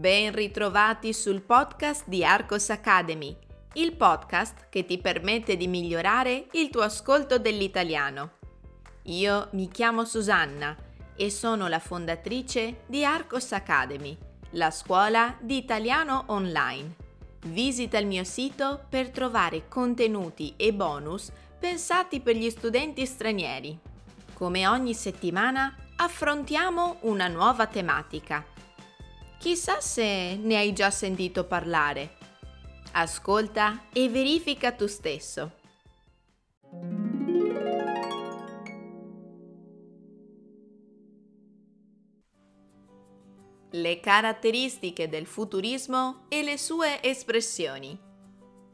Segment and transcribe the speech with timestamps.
[0.00, 3.36] Ben ritrovati sul podcast di Arcos Academy,
[3.74, 8.30] il podcast che ti permette di migliorare il tuo ascolto dell'italiano.
[9.02, 10.74] Io mi chiamo Susanna
[11.14, 14.16] e sono la fondatrice di Arcos Academy,
[14.52, 16.94] la scuola di italiano online.
[17.48, 23.78] Visita il mio sito per trovare contenuti e bonus pensati per gli studenti stranieri.
[24.32, 28.42] Come ogni settimana affrontiamo una nuova tematica
[29.40, 32.18] Chissà se ne hai già sentito parlare.
[32.92, 35.52] Ascolta e verifica tu stesso.
[43.70, 47.98] Le caratteristiche del futurismo e le sue espressioni.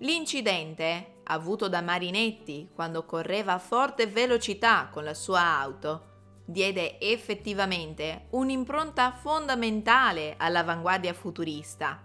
[0.00, 6.09] L'incidente avuto da Marinetti quando correva a forte velocità con la sua auto
[6.50, 12.02] diede effettivamente un'impronta fondamentale all'avanguardia futurista.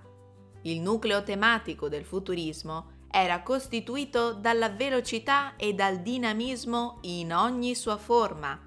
[0.62, 7.98] Il nucleo tematico del futurismo era costituito dalla velocità e dal dinamismo in ogni sua
[7.98, 8.60] forma.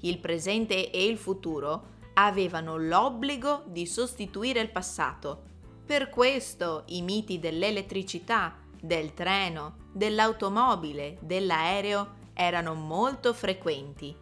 [0.00, 5.50] Il presente e il futuro avevano l'obbligo di sostituire il passato.
[5.86, 14.21] Per questo i miti dell'elettricità, del treno, dell'automobile, dell'aereo erano molto frequenti.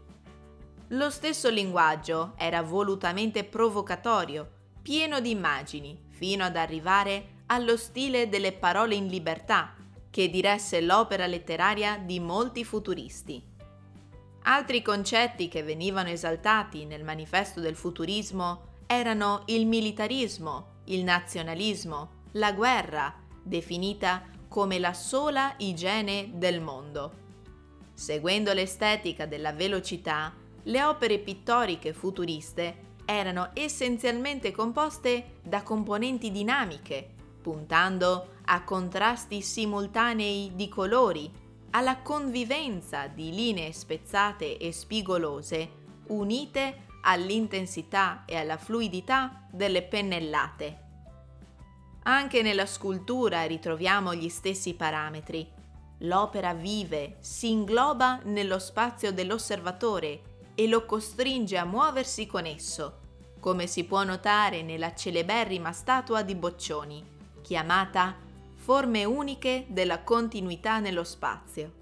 [0.93, 4.51] Lo stesso linguaggio era volutamente provocatorio,
[4.83, 9.77] pieno di immagini, fino ad arrivare allo stile delle parole in libertà,
[10.11, 13.41] che diresse l'opera letteraria di molti futuristi.
[14.43, 22.53] Altri concetti che venivano esaltati nel manifesto del futurismo erano il militarismo, il nazionalismo, la
[22.53, 27.13] guerra, definita come la sola igiene del mondo.
[27.93, 37.09] Seguendo l'estetica della velocità, le opere pittoriche futuriste erano essenzialmente composte da componenti dinamiche,
[37.41, 41.31] puntando a contrasti simultanei di colori,
[41.71, 45.79] alla convivenza di linee spezzate e spigolose
[46.09, 50.89] unite all'intensità e alla fluidità delle pennellate.
[52.03, 55.49] Anche nella scultura ritroviamo gli stessi parametri.
[56.05, 60.30] L'opera vive, si ingloba nello spazio dell'osservatore
[60.61, 62.99] e lo costringe a muoversi con esso,
[63.41, 67.03] come si può notare nella celeberrima statua di Boccioni,
[67.41, 68.15] chiamata
[68.57, 71.73] Forme uniche della continuità nello spazio.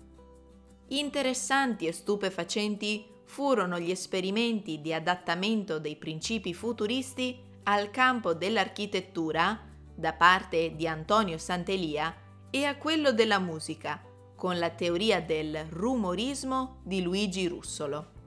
[0.90, 9.60] Interessanti e stupefacenti furono gli esperimenti di adattamento dei principi futuristi al campo dell'architettura
[9.92, 12.14] da parte di Antonio Santelia
[12.48, 14.00] e a quello della musica,
[14.36, 18.17] con la teoria del rumorismo di Luigi Russolo.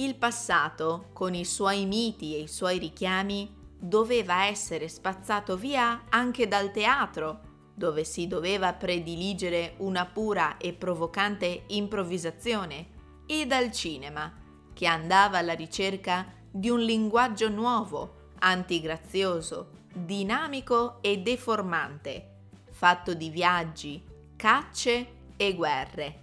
[0.00, 6.48] Il passato, con i suoi miti e i suoi richiami, doveva essere spazzato via anche
[6.48, 7.40] dal teatro,
[7.74, 12.86] dove si doveva prediligere una pura e provocante improvvisazione,
[13.26, 14.32] e dal cinema,
[14.72, 22.36] che andava alla ricerca di un linguaggio nuovo, antigrazioso, dinamico e deformante,
[22.70, 24.02] fatto di viaggi,
[24.34, 25.06] cacce
[25.36, 26.20] e guerre.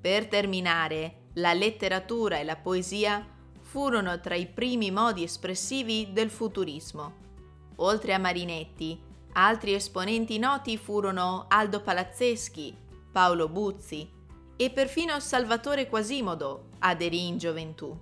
[0.00, 3.26] Per terminare, la letteratura e la poesia
[3.60, 7.20] furono tra i primi modi espressivi del futurismo.
[7.76, 9.00] Oltre a Marinetti,
[9.32, 12.76] altri esponenti noti furono Aldo Palazzeschi,
[13.10, 14.08] Paolo Buzzi
[14.56, 17.96] e perfino Salvatore Quasimodo aderì in gioventù.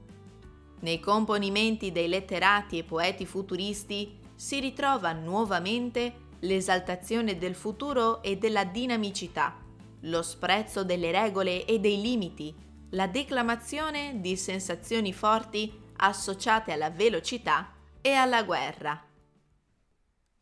[0.81, 8.65] Nei componimenti dei letterati e poeti futuristi si ritrova nuovamente l'esaltazione del futuro e della
[8.65, 9.57] dinamicità,
[10.05, 12.55] lo sprezzo delle regole e dei limiti,
[12.91, 19.05] la declamazione di sensazioni forti associate alla velocità e alla guerra.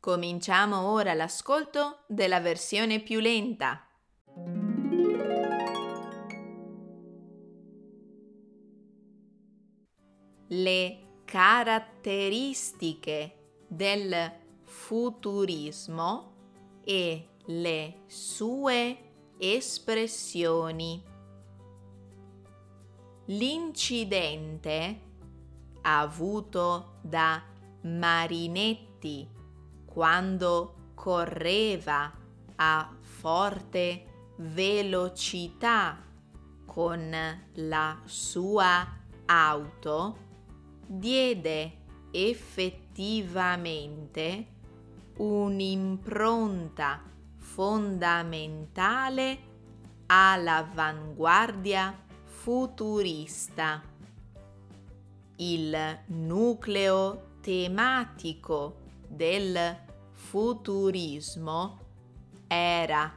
[0.01, 3.83] Cominciamo ora l'ascolto della versione più lenta.
[10.51, 13.35] Le caratteristiche
[13.67, 14.33] del
[14.65, 16.37] futurismo
[16.85, 18.99] e le sue
[19.37, 21.17] espressioni.
[23.31, 25.01] L'incidente
[25.83, 27.43] avuto da
[27.83, 29.29] Marinetti
[29.85, 32.11] quando correva
[32.57, 36.03] a forte velocità
[36.65, 37.15] con
[37.53, 38.97] la sua
[39.27, 40.17] auto
[40.87, 44.47] diede effettivamente
[45.19, 47.03] un'impronta
[47.37, 49.39] fondamentale
[50.07, 52.07] all'avanguardia
[52.49, 53.83] futurista.
[55.37, 59.77] Il nucleo tematico del
[60.13, 61.79] futurismo
[62.47, 63.13] era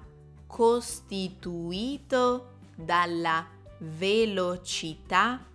[0.46, 3.48] costituito dalla
[3.78, 5.46] velocità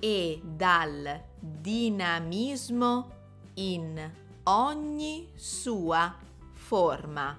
[0.00, 3.10] e dal dinamismo
[3.56, 4.10] in
[4.44, 6.16] ogni sua
[6.54, 7.38] forma.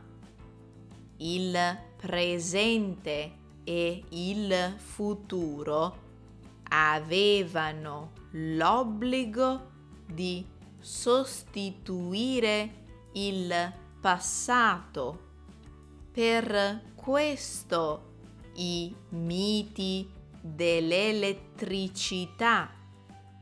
[1.18, 6.10] Il presente e il futuro
[6.70, 9.70] avevano l'obbligo
[10.06, 10.46] di
[10.80, 12.80] sostituire
[13.14, 15.30] il passato.
[16.12, 18.10] Per questo
[18.56, 20.10] i miti
[20.42, 22.70] dell'elettricità,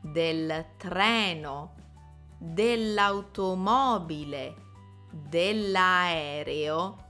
[0.00, 1.74] del treno,
[2.38, 4.54] dell'automobile,
[5.10, 7.08] dell'aereo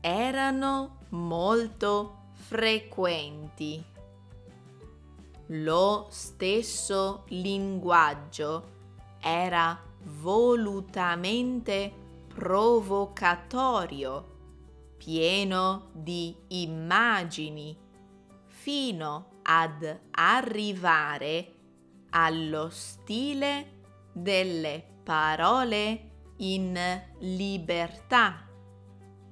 [0.00, 2.19] erano molto
[2.50, 3.80] frequenti.
[5.50, 8.78] Lo stesso linguaggio
[9.20, 11.92] era volutamente
[12.26, 14.38] provocatorio,
[14.96, 17.78] pieno di immagini,
[18.48, 21.54] fino ad arrivare
[22.10, 23.82] allo stile
[24.12, 26.76] delle parole in
[27.20, 28.44] libertà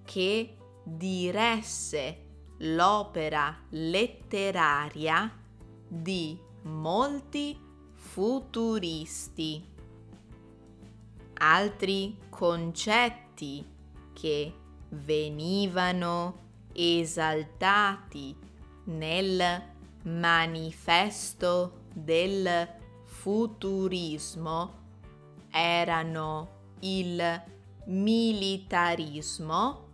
[0.05, 2.27] che diresse
[2.59, 5.33] l'opera letteraria
[5.87, 7.59] di molti
[7.95, 9.65] futuristi.
[11.41, 13.65] Altri concetti
[14.13, 14.53] che
[14.91, 18.35] venivano esaltati
[18.85, 19.63] nel
[20.03, 22.69] manifesto del
[23.05, 24.75] futurismo
[25.51, 26.49] erano
[26.81, 27.43] il
[27.87, 29.88] militarismo,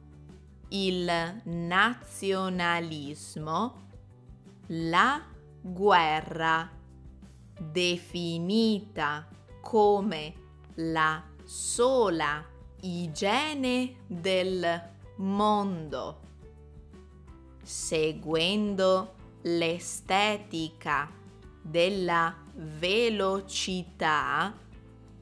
[0.74, 3.86] il nazionalismo,
[4.68, 5.22] la
[5.60, 6.70] guerra,
[7.60, 9.28] definita
[9.60, 10.34] come
[10.74, 12.44] la sola
[12.80, 16.20] igiene del mondo,
[17.62, 21.08] seguendo l'estetica
[21.62, 24.52] della velocità,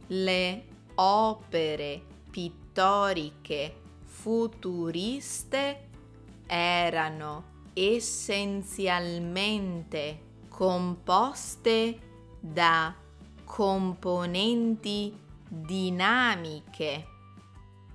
[0.07, 0.65] le
[0.95, 3.81] opere pittoriche
[4.23, 5.89] futuriste
[6.47, 11.99] erano essenzialmente composte
[12.39, 12.95] da
[13.45, 15.13] componenti
[15.49, 17.05] dinamiche,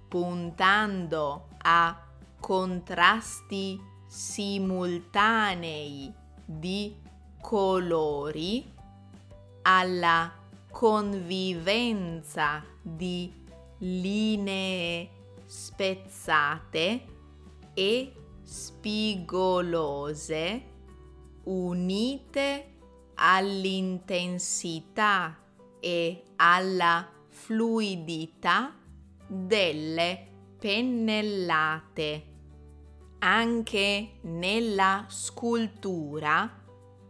[0.10, 1.98] puntando a
[2.42, 6.14] contrasti simultanei
[6.44, 6.94] di
[7.40, 8.70] colori,
[9.62, 10.34] alla
[10.70, 13.32] convivenza di
[13.78, 15.17] linee
[15.48, 17.06] spezzate
[17.74, 18.14] e
[18.44, 19.96] spigolose
[21.46, 22.76] unite
[23.16, 25.36] all'intensità
[25.80, 28.76] e alla fluidità
[29.26, 30.28] delle
[30.60, 32.36] pennellate.
[33.20, 36.64] Anche nella scultura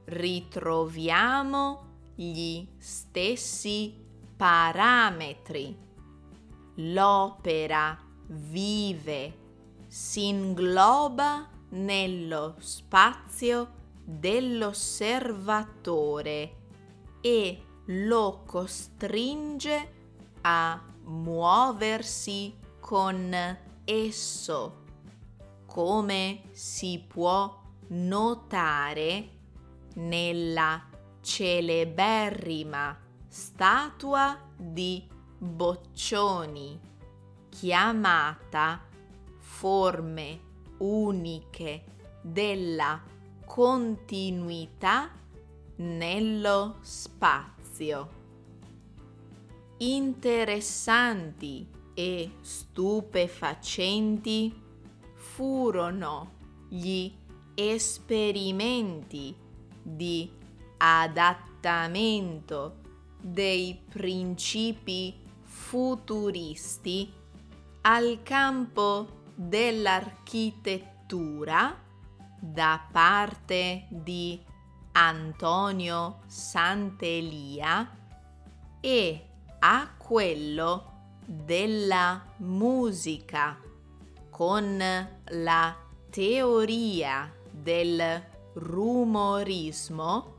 [0.06, 1.86] ritroviamo
[2.16, 3.94] gli stessi
[4.36, 5.78] parametri.
[6.76, 9.46] L'opera vive,
[9.88, 16.56] si ingloba nello spazio dell'osservatore
[17.22, 19.94] e lo costringe
[20.42, 24.84] a muoversi con esso,
[25.66, 29.30] come si può notare
[29.96, 30.86] nella
[31.22, 35.06] celeberrima statua di
[35.38, 36.88] Boccioni
[37.60, 38.86] chiamata
[39.40, 40.40] Forme
[40.78, 41.84] uniche
[42.22, 43.02] della
[43.46, 45.10] continuità
[45.78, 48.10] nello spazio.
[49.78, 54.54] Interessanti e stupefacenti
[55.16, 56.34] furono
[56.70, 57.12] gli
[57.56, 59.36] esperimenti
[59.82, 60.32] di
[60.78, 62.76] adattamento
[63.20, 67.17] dei principi futuristi
[67.90, 71.74] al campo dell'architettura
[72.38, 74.38] da parte di
[74.92, 77.90] Antonio Santelia
[78.82, 79.26] e
[79.60, 83.58] a quello della musica
[84.32, 84.84] con
[85.24, 85.78] la
[86.10, 90.36] teoria del rumorismo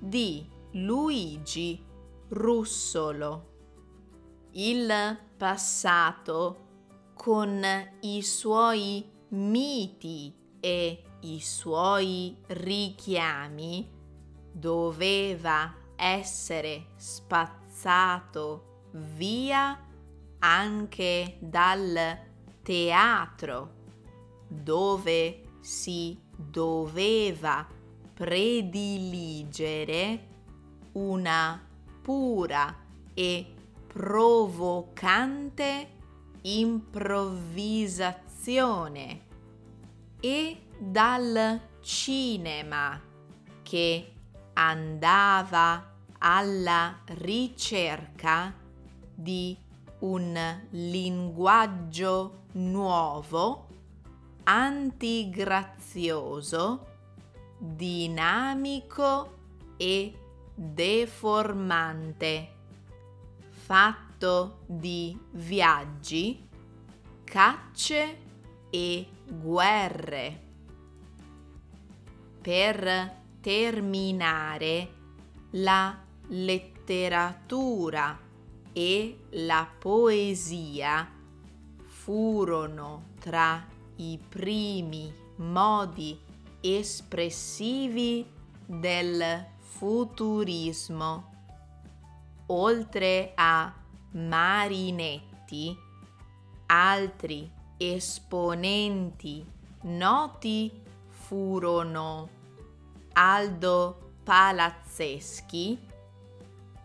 [0.00, 1.80] di Luigi
[2.30, 3.46] Russolo.
[4.50, 6.66] Il passato
[7.28, 7.62] con
[8.00, 13.86] i suoi miti e i suoi richiami
[14.50, 19.78] doveva essere spazzato via
[20.38, 22.18] anche dal
[22.62, 23.74] teatro,
[24.48, 27.66] dove si doveva
[28.14, 30.28] prediligere
[30.92, 31.62] una
[32.00, 32.74] pura
[33.12, 33.54] e
[33.86, 35.96] provocante
[36.42, 39.26] improvvisazione.
[40.20, 43.00] E dal cinema
[43.62, 44.12] che
[44.54, 48.54] andava alla ricerca
[49.14, 49.56] di
[50.00, 53.66] un linguaggio nuovo,
[54.44, 56.86] antigrazioso,
[57.58, 59.36] dinamico
[59.76, 60.16] e
[60.54, 62.52] deformante,
[63.48, 64.07] fatto
[64.66, 66.48] di viaggi,
[67.24, 68.18] cacce
[68.70, 70.46] e guerre.
[72.40, 74.94] Per terminare
[75.52, 75.96] la
[76.28, 78.18] letteratura
[78.72, 81.10] e la poesia
[81.84, 86.18] furono tra i primi modi
[86.60, 88.26] espressivi
[88.64, 91.32] del futurismo.
[92.46, 93.77] Oltre a
[94.12, 95.76] Marinetti,
[96.66, 99.44] altri esponenti
[99.82, 100.72] noti
[101.08, 102.28] furono
[103.12, 105.78] Aldo Palazzeschi,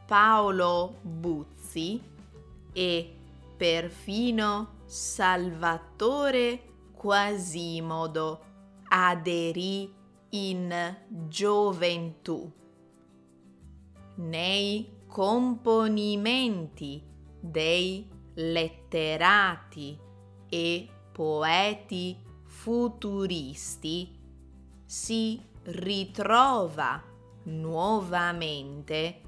[0.05, 2.01] Paolo Buzzi
[2.71, 3.15] e
[3.55, 8.41] perfino Salvatore Quasimodo
[8.89, 9.91] aderì
[10.29, 10.95] in
[11.27, 12.51] gioventù.
[14.15, 17.12] Nei componimenti
[17.45, 19.99] dei letterati
[20.47, 24.17] e poeti futuristi
[24.85, 27.03] si ritrova
[27.43, 29.19] nuovamente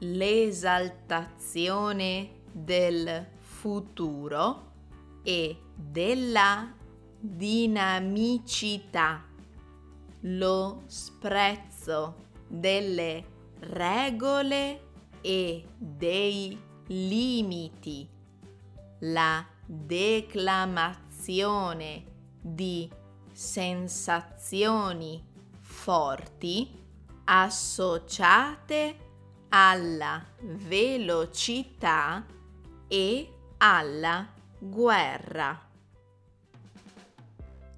[0.00, 4.72] l'esaltazione del futuro
[5.22, 6.70] e della
[7.18, 9.24] dinamicità,
[10.20, 13.24] lo sprezzo delle
[13.60, 14.80] regole
[15.22, 18.08] e dei limiti,
[19.00, 22.04] la declamazione
[22.40, 22.90] di
[23.32, 25.22] sensazioni
[25.60, 26.84] forti
[27.24, 28.96] associate
[29.48, 32.24] alla velocità
[32.88, 35.60] e alla guerra.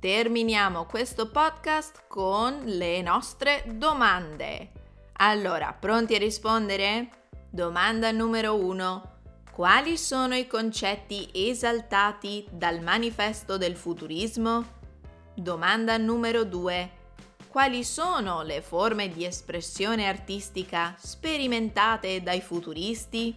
[0.00, 4.70] Terminiamo questo podcast con le nostre domande.
[5.14, 7.27] Allora, pronti a rispondere?
[7.50, 9.16] Domanda numero 1.
[9.50, 14.76] Quali sono i concetti esaltati dal manifesto del futurismo?
[15.34, 16.90] Domanda numero 2.
[17.48, 23.34] Quali sono le forme di espressione artistica sperimentate dai futuristi?